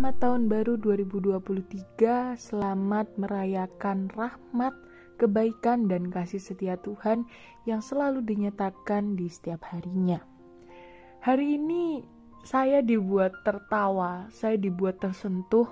[0.00, 4.72] Selamat tahun baru 2023, selamat merayakan rahmat,
[5.20, 7.28] kebaikan, dan kasih setia Tuhan
[7.68, 10.24] yang selalu dinyatakan di setiap harinya.
[11.20, 12.00] Hari ini
[12.40, 15.68] saya dibuat tertawa, saya dibuat tersentuh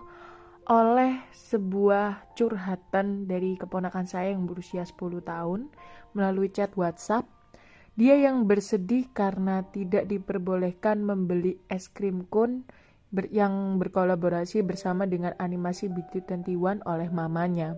[0.69, 5.73] oleh sebuah curhatan dari keponakan saya yang berusia 10 tahun
[6.13, 7.25] melalui chat WhatsApp.
[7.97, 12.69] Dia yang bersedih karena tidak diperbolehkan membeli es krim cone
[13.09, 17.77] ber yang berkolaborasi bersama dengan animasi BT21 oleh mamanya.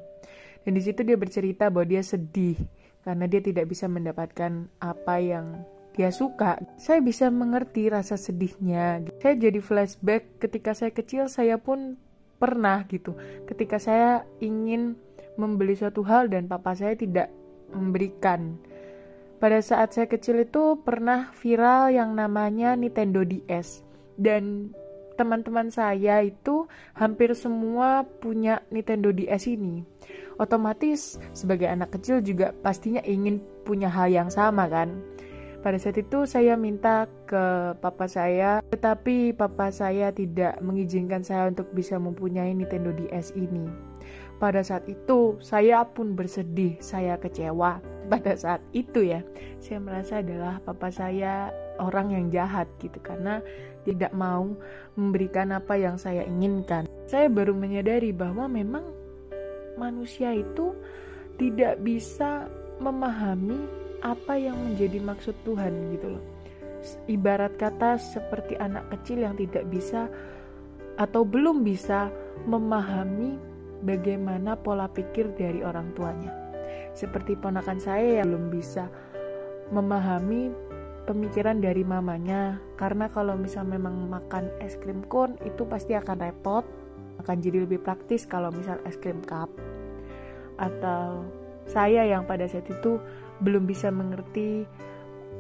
[0.66, 2.58] Dan di situ dia bercerita bahwa dia sedih
[3.00, 5.64] karena dia tidak bisa mendapatkan apa yang
[5.96, 6.60] dia suka.
[6.76, 9.02] Saya bisa mengerti rasa sedihnya.
[9.18, 11.96] Saya jadi flashback ketika saya kecil saya pun
[12.40, 13.16] pernah gitu.
[13.48, 14.96] Ketika saya ingin
[15.40, 17.32] membeli suatu hal dan papa saya tidak
[17.72, 18.58] memberikan.
[19.40, 23.80] Pada saat saya kecil itu pernah viral yang namanya Nintendo DS
[24.20, 24.76] dan
[25.20, 26.64] teman-teman saya itu
[26.96, 29.84] hampir semua punya Nintendo DS ini.
[30.40, 34.96] Otomatis sebagai anak kecil juga pastinya ingin punya hal yang sama kan.
[35.60, 41.68] Pada saat itu saya minta ke papa saya, tetapi papa saya tidak mengizinkan saya untuk
[41.76, 43.68] bisa mempunyai Nintendo DS ini.
[44.40, 47.84] Pada saat itu saya pun bersedih, saya kecewa.
[48.08, 49.20] Pada saat itu ya,
[49.60, 53.44] saya merasa adalah papa saya orang yang jahat gitu karena
[53.84, 54.48] tidak mau
[54.96, 56.88] memberikan apa yang saya inginkan.
[57.04, 58.82] Saya baru menyadari bahwa memang
[59.76, 60.72] manusia itu
[61.36, 62.48] tidak bisa
[62.80, 63.60] memahami
[64.00, 66.24] apa yang menjadi maksud Tuhan gitu loh.
[67.12, 70.08] Ibarat kata seperti anak kecil yang tidak bisa
[70.96, 72.08] atau belum bisa
[72.48, 73.49] memahami
[73.84, 76.32] bagaimana pola pikir dari orang tuanya.
[76.92, 78.90] Seperti ponakan saya yang belum bisa
[79.70, 80.50] memahami
[81.06, 86.62] pemikiran dari mamanya karena kalau misal memang makan es krim cone itu pasti akan repot
[87.22, 89.48] akan jadi lebih praktis kalau misal es krim cup
[90.60, 91.24] atau
[91.66, 93.00] saya yang pada saat itu
[93.40, 94.68] belum bisa mengerti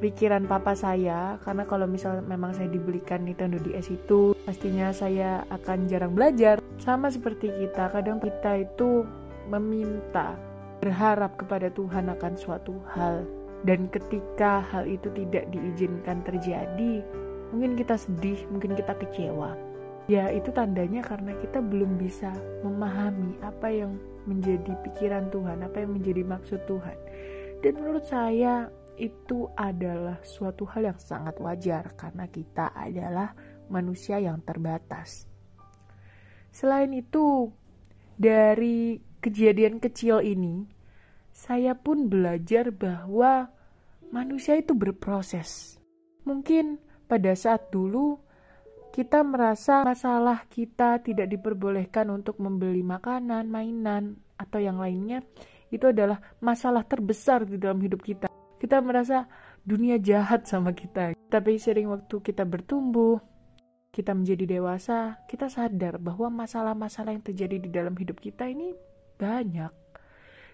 [0.00, 5.86] pikiran papa saya karena kalau misal memang saya dibelikan Nintendo DS itu pastinya saya akan
[5.86, 9.04] jarang belajar sama seperti kita kadang kita itu
[9.52, 10.34] meminta
[10.80, 13.28] berharap kepada Tuhan akan suatu hal
[13.60, 17.04] dan ketika hal itu tidak diizinkan terjadi,
[17.52, 19.52] mungkin kita sedih, mungkin kita kecewa.
[20.08, 22.32] Ya, itu tandanya karena kita belum bisa
[22.64, 26.96] memahami apa yang menjadi pikiran Tuhan, apa yang menjadi maksud Tuhan.
[27.60, 33.32] Dan menurut saya, itu adalah suatu hal yang sangat wajar karena kita adalah
[33.72, 35.24] manusia yang terbatas.
[36.52, 37.48] Selain itu,
[38.20, 40.68] dari kejadian kecil ini,
[41.32, 43.48] saya pun belajar bahwa
[44.12, 45.80] manusia itu berproses.
[46.28, 46.76] Mungkin
[47.08, 48.20] pada saat dulu
[48.90, 55.22] kita merasa masalah kita tidak diperbolehkan untuk membeli makanan, mainan, atau yang lainnya,
[55.70, 58.29] itu adalah masalah terbesar di dalam hidup kita.
[58.70, 59.26] Kita merasa
[59.66, 61.18] dunia jahat sama kita.
[61.26, 63.18] Tapi sering waktu kita bertumbuh,
[63.90, 68.70] kita menjadi dewasa, kita sadar bahwa masalah-masalah yang terjadi di dalam hidup kita ini
[69.18, 69.74] banyak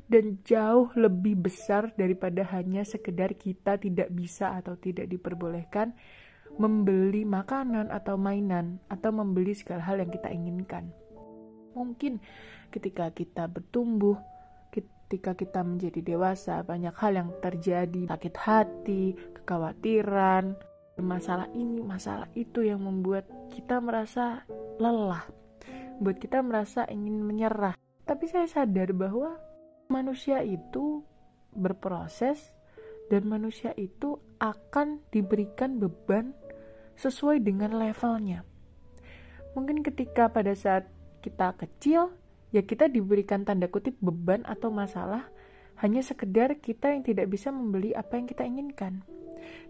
[0.08, 5.92] dan jauh lebih besar daripada hanya sekedar kita tidak bisa atau tidak diperbolehkan
[6.56, 10.88] membeli makanan atau mainan atau membeli segala hal yang kita inginkan.
[11.76, 12.24] Mungkin
[12.72, 14.16] ketika kita bertumbuh,
[15.06, 20.58] ketika kita menjadi dewasa, banyak hal yang terjadi, sakit hati, kekhawatiran,
[20.98, 23.22] masalah ini, masalah itu yang membuat
[23.54, 24.42] kita merasa
[24.82, 25.22] lelah,
[26.02, 27.78] buat kita merasa ingin menyerah.
[28.02, 29.38] Tapi saya sadar bahwa
[29.86, 31.06] manusia itu
[31.54, 32.50] berproses
[33.06, 36.34] dan manusia itu akan diberikan beban
[36.98, 38.42] sesuai dengan levelnya.
[39.54, 40.90] Mungkin ketika pada saat
[41.22, 42.10] kita kecil,
[42.56, 45.28] ya kita diberikan tanda kutip beban atau masalah
[45.84, 49.04] hanya sekedar kita yang tidak bisa membeli apa yang kita inginkan.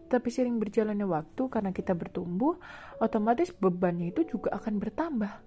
[0.07, 2.55] Tapi sering berjalannya waktu karena kita bertumbuh,
[3.03, 5.43] otomatis bebannya itu juga akan bertambah.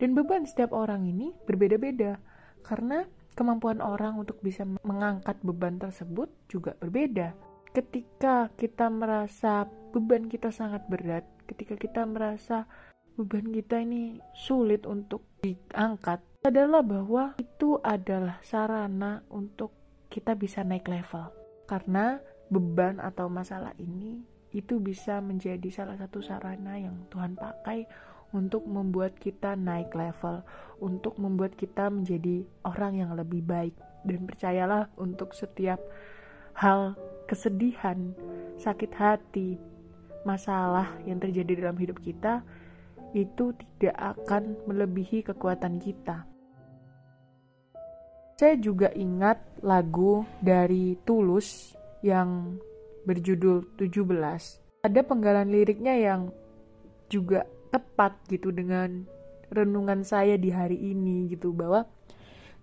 [0.00, 2.16] Dan beban setiap orang ini berbeda-beda
[2.64, 3.04] karena
[3.36, 7.36] kemampuan orang untuk bisa mengangkat beban tersebut juga berbeda.
[7.76, 12.64] Ketika kita merasa beban kita sangat berat, ketika kita merasa
[13.20, 19.72] beban kita ini sulit untuk diangkat, adalah bahwa itu adalah sarana untuk
[20.12, 21.32] kita bisa naik level.
[21.64, 22.20] Karena
[22.52, 24.20] beban atau masalah ini
[24.52, 27.88] itu bisa menjadi salah satu sarana yang Tuhan pakai
[28.36, 30.44] untuk membuat kita naik level,
[30.84, 33.72] untuk membuat kita menjadi orang yang lebih baik.
[34.04, 35.80] Dan percayalah untuk setiap
[36.60, 36.92] hal
[37.24, 38.12] kesedihan,
[38.60, 39.56] sakit hati,
[40.28, 42.44] masalah yang terjadi dalam hidup kita,
[43.16, 46.33] itu tidak akan melebihi kekuatan kita.
[48.34, 52.58] Saya juga ingat lagu dari Tulus yang
[53.06, 54.82] berjudul 17.
[54.82, 56.34] Ada penggalan liriknya yang
[57.06, 59.06] juga tepat gitu dengan
[59.54, 61.86] renungan saya di hari ini gitu bahwa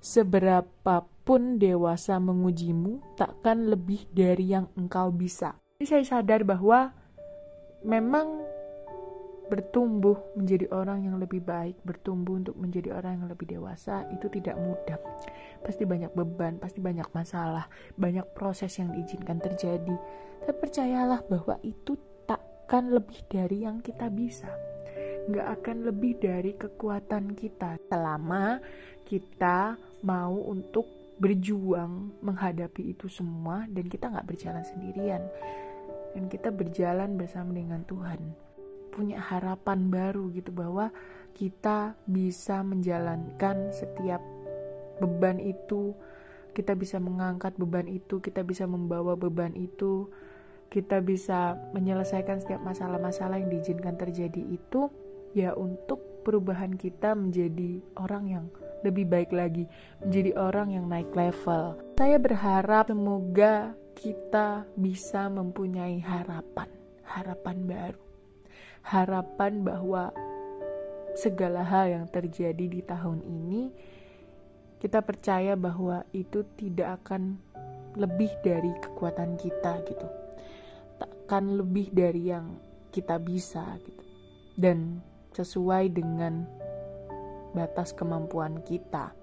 [0.03, 5.55] seberapapun dewasa mengujimu takkan lebih dari yang engkau bisa.
[5.79, 6.91] Jadi saya sadar bahwa
[7.87, 8.43] memang
[9.51, 14.55] bertumbuh menjadi orang yang lebih baik, bertumbuh untuk menjadi orang yang lebih dewasa itu tidak
[14.55, 14.95] mudah.
[15.59, 17.67] Pasti banyak beban, pasti banyak masalah,
[17.99, 19.91] banyak proses yang diizinkan terjadi.
[20.47, 24.47] Tapi percayalah bahwa itu takkan lebih dari yang kita bisa.
[25.27, 28.63] Nggak akan lebih dari kekuatan kita selama
[29.03, 29.75] kita
[30.07, 30.87] mau untuk
[31.19, 35.21] berjuang menghadapi itu semua dan kita nggak berjalan sendirian
[36.17, 38.19] dan kita berjalan bersama dengan Tuhan
[38.91, 40.91] punya harapan baru gitu bahwa
[41.31, 44.19] kita bisa menjalankan setiap
[44.99, 45.95] beban itu,
[46.51, 50.11] kita bisa mengangkat beban itu, kita bisa membawa beban itu,
[50.69, 54.91] kita bisa menyelesaikan setiap masalah-masalah yang diizinkan terjadi itu
[55.31, 58.45] ya untuk perubahan kita menjadi orang yang
[58.85, 59.65] lebih baik lagi,
[60.03, 61.79] menjadi orang yang naik level.
[61.97, 66.69] Saya berharap semoga kita bisa mempunyai harapan,
[67.05, 68.10] harapan baru
[68.81, 70.13] harapan bahwa
[71.15, 73.71] segala hal yang terjadi di tahun ini
[74.81, 77.37] kita percaya bahwa itu tidak akan
[77.99, 80.07] lebih dari kekuatan kita gitu.
[80.97, 82.57] Takkan lebih dari yang
[82.89, 84.03] kita bisa gitu.
[84.57, 85.03] Dan
[85.37, 86.49] sesuai dengan
[87.53, 89.13] batas kemampuan kita.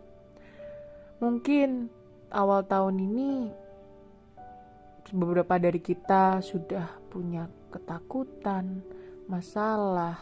[1.18, 1.90] Mungkin
[2.30, 3.30] awal tahun ini
[5.10, 8.84] beberapa dari kita sudah punya ketakutan
[9.28, 10.16] masalah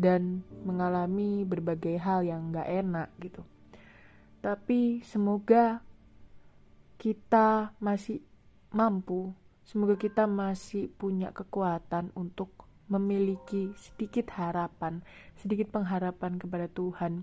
[0.00, 3.44] dan mengalami berbagai hal yang gak enak gitu.
[4.40, 5.84] Tapi semoga
[6.96, 8.24] kita masih
[8.72, 12.48] mampu, semoga kita masih punya kekuatan untuk
[12.88, 15.04] memiliki sedikit harapan,
[15.36, 17.22] sedikit pengharapan kepada Tuhan,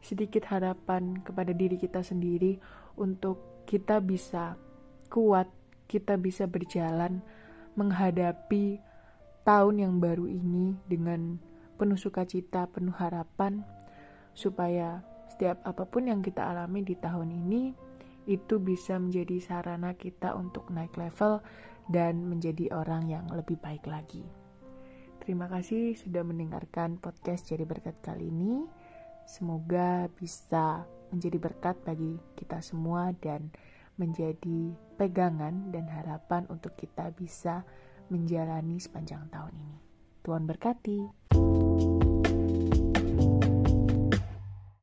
[0.00, 2.56] sedikit harapan kepada diri kita sendiri
[2.96, 4.54] untuk kita bisa
[5.10, 5.50] kuat,
[5.90, 7.20] kita bisa berjalan
[7.76, 8.80] menghadapi
[9.42, 11.38] tahun yang baru ini dengan
[11.78, 13.66] penuh sukacita, penuh harapan,
[14.32, 17.74] supaya setiap apa pun yang kita alami di tahun ini
[18.30, 21.42] itu bisa menjadi sarana kita untuk naik level
[21.90, 24.22] dan menjadi orang yang lebih baik lagi.
[25.22, 28.66] Terima kasih sudah mendengarkan podcast Jadi Berkat kali ini.
[29.22, 30.82] Semoga bisa
[31.14, 33.54] menjadi berkat bagi kita semua dan
[34.00, 37.62] menjadi pegangan dan harapan untuk kita bisa
[38.12, 39.76] menjalani sepanjang tahun ini.
[40.20, 41.32] Tuhan berkati.